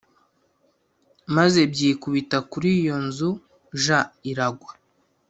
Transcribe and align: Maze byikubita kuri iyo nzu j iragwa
Maze 1.35 1.59
byikubita 1.71 2.37
kuri 2.51 2.69
iyo 2.79 2.95
nzu 3.07 3.29
j 3.83 3.85
iragwa 4.31 4.71